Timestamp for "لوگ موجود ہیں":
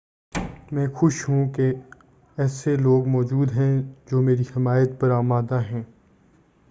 2.75-3.81